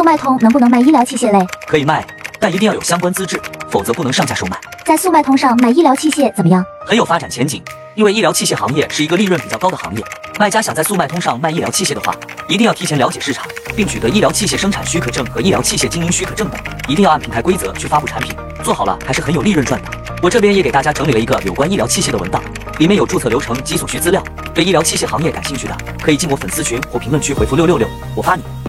[0.00, 1.46] 速卖通能不能卖医疗器械类？
[1.66, 2.02] 可以卖，
[2.38, 4.58] 但一定要有相关资质，否则不能上架售卖。
[4.82, 6.64] 在速卖通上卖医疗器械怎么样？
[6.86, 7.62] 很有发展前景，
[7.94, 10.02] 因为医疗器械行业是一个利润比较高的行业。
[10.38, 12.14] 卖家想在速卖通上卖医疗器械的话，
[12.48, 16.58] 一定要提前了解市场，并取得医疗器械生产许可证和医疗器械经营许可证等，
[16.88, 18.34] 一定要按品牌规则去发布产品。
[18.64, 19.90] 做好了还是很有利润赚的。
[20.22, 22.42] 我这边也给大家整理了一个有关医疗器械的文档，
[22.78, 24.24] 里面有注册流程及所需资料。
[24.54, 28.42] 对医疗器械行业感兴趣的，可以进我粉丝群或评论区回复六六六，我发你。